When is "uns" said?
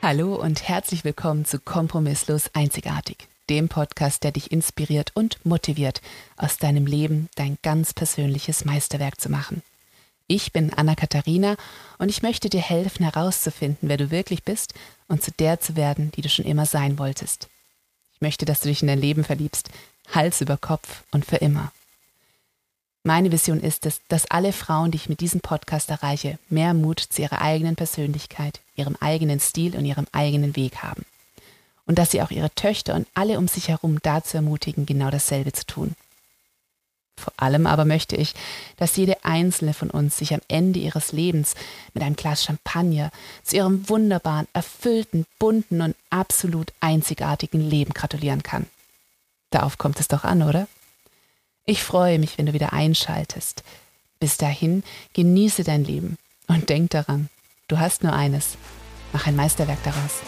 39.88-40.18